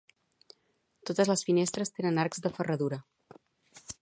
[1.09, 3.03] Totes les finestres tenen arcs de ferradura.